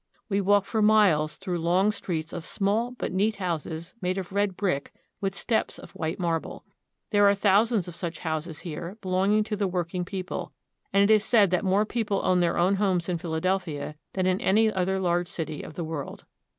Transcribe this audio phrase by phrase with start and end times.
[0.29, 4.57] We walk for miles through long streets of small but neat houses made of red
[4.57, 6.65] brick with steps of white marble.
[7.11, 10.53] There are thou sands of such houses here belonging to the working peo ple,
[10.91, 14.41] and it is said that more people own their own homes in Philadelphia than in
[14.41, 16.25] any other large city of the world.